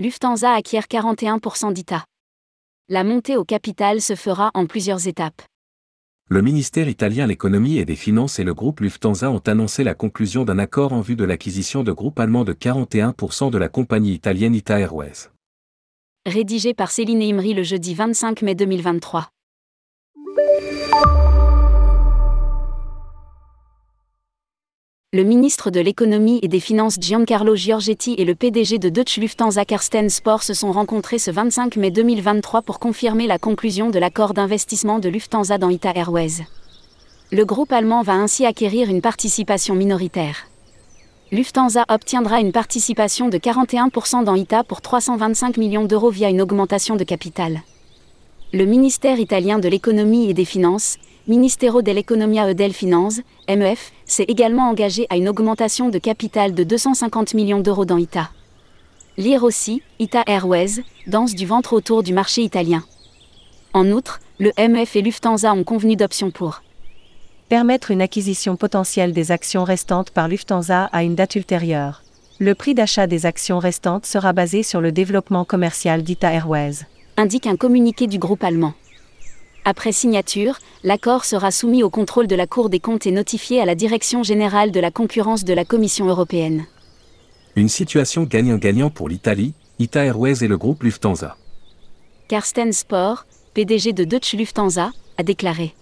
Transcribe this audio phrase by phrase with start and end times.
[0.00, 2.04] Lufthansa acquiert 41% d'ITA.
[2.88, 5.40] La montée au capital se fera en plusieurs étapes.
[6.28, 10.44] Le ministère italien l'économie et des finances et le groupe Lufthansa ont annoncé la conclusion
[10.44, 14.56] d'un accord en vue de l'acquisition de groupe allemand de 41% de la compagnie italienne
[14.56, 15.30] Ita Airways.
[16.26, 19.28] Rédigé par Céline Imri le jeudi 25 mai 2023.
[25.14, 29.64] Le ministre de l'économie et des finances Giancarlo Giorgetti et le PDG de Deutsche Lufthansa
[29.64, 34.34] Carsten Sport se sont rencontrés ce 25 mai 2023 pour confirmer la conclusion de l'accord
[34.34, 36.44] d'investissement de Lufthansa dans Ita Airways.
[37.30, 40.48] Le groupe allemand va ainsi acquérir une participation minoritaire.
[41.30, 46.96] Lufthansa obtiendra une participation de 41% dans ITA pour 325 millions d'euros via une augmentation
[46.96, 47.62] de capital.
[48.52, 54.26] Le ministère italien de l'économie et des finances, Ministero dell'Economia e del Finanze, MEF, s'est
[54.28, 58.28] également engagé à une augmentation de capital de 250 millions d'euros dans ITA.
[59.16, 62.84] Lire aussi, ITA Airways, danse du ventre autour du marché italien.
[63.72, 66.62] En outre, le MEF et Lufthansa ont convenu d'options pour
[67.48, 72.02] permettre une acquisition potentielle des actions restantes par Lufthansa à une date ultérieure.
[72.38, 76.84] Le prix d'achat des actions restantes sera basé sur le développement commercial d'ITA Airways,
[77.16, 78.74] indique un communiqué du groupe allemand.
[79.66, 83.64] Après signature, l'accord sera soumis au contrôle de la Cour des comptes et notifié à
[83.64, 86.66] la Direction générale de la concurrence de la Commission européenne.
[87.56, 91.38] Une situation gagnant-gagnant pour l'Italie, Ita Airways et le groupe Lufthansa.
[92.28, 95.74] Carsten Sport, PDG de Deutsche Lufthansa, a déclaré.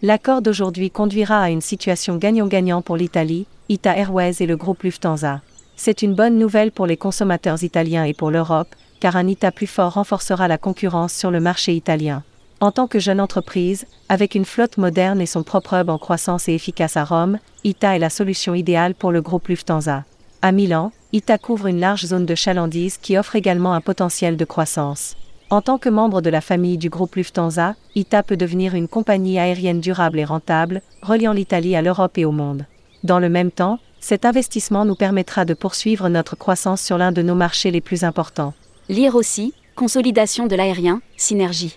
[0.00, 5.40] L'accord d'aujourd'hui conduira à une situation gagnant-gagnant pour l'Italie, Ita Airways et le groupe Lufthansa.
[5.74, 9.66] C'est une bonne nouvelle pour les consommateurs italiens et pour l'Europe, car un Ita plus
[9.66, 12.22] fort renforcera la concurrence sur le marché italien.
[12.62, 16.48] En tant que jeune entreprise, avec une flotte moderne et son propre hub en croissance
[16.48, 20.04] et efficace à Rome, ITA est la solution idéale pour le groupe Lufthansa.
[20.42, 24.44] À Milan, ITA couvre une large zone de chalandise qui offre également un potentiel de
[24.44, 25.16] croissance.
[25.50, 29.40] En tant que membre de la famille du groupe Lufthansa, ITA peut devenir une compagnie
[29.40, 32.66] aérienne durable et rentable, reliant l'Italie à l'Europe et au monde.
[33.02, 37.22] Dans le même temps, cet investissement nous permettra de poursuivre notre croissance sur l'un de
[37.22, 38.54] nos marchés les plus importants.
[38.88, 41.76] Lire aussi, consolidation de l'aérien, synergie.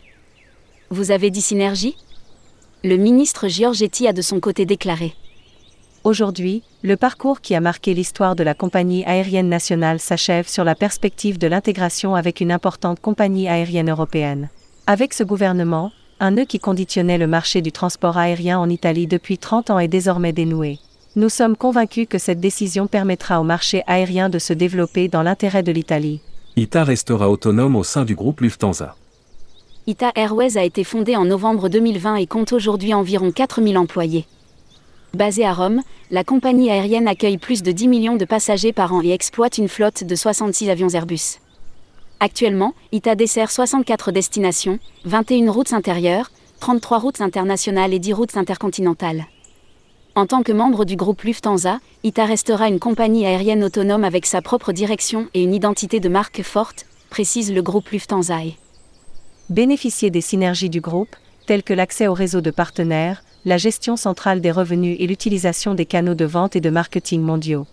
[0.92, 1.96] Vous avez dit synergie?
[2.84, 5.16] Le ministre Giorgetti a de son côté déclaré.
[6.04, 10.76] Aujourd'hui, le parcours qui a marqué l'histoire de la compagnie aérienne nationale s'achève sur la
[10.76, 14.50] perspective de l'intégration avec une importante compagnie aérienne européenne.
[14.86, 19.40] Avec ce gouvernement, un nœud qui conditionnait le marché du transport aérien en Italie depuis
[19.40, 20.78] 30 ans est désormais dénoué.
[21.16, 25.64] Nous sommes convaincus que cette décision permettra au marché aérien de se développer dans l'intérêt
[25.64, 26.22] de l'Italie.
[26.58, 28.96] ITA restera autonome au sein du groupe Lufthansa.
[29.88, 34.26] Ita Airways a été fondée en novembre 2020 et compte aujourd'hui environ 4000 employés.
[35.14, 39.04] Basée à Rome, la compagnie aérienne accueille plus de 10 millions de passagers par an
[39.04, 41.38] et exploite une flotte de 66 avions Airbus.
[42.20, 46.32] Actuellement, ITA dessert 64 destinations, 21 routes intérieures,
[46.62, 49.28] 33 routes internationales et 10 routes intercontinentales.
[50.16, 54.42] En tant que membre du groupe Lufthansa, ITA restera une compagnie aérienne autonome avec sa
[54.42, 58.40] propre direction et une identité de marque forte, précise le groupe Lufthansa
[59.50, 64.42] bénéficier des synergies du groupe, telles que l'accès au réseau de partenaires, la gestion centrale
[64.42, 67.68] des revenus et l'utilisation des canaux de vente et de marketing mondiaux.